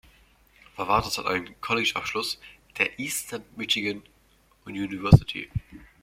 [0.77, 2.39] Varvatos hat einen College-Abschluss
[2.79, 4.01] der Eastern Michigan
[4.65, 5.47] University.